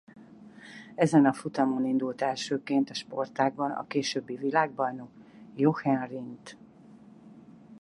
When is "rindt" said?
6.07-6.57